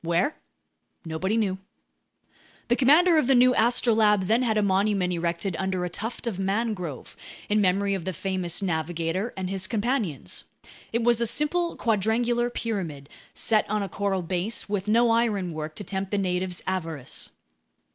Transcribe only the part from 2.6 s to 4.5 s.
The commander of the new Astrolabe then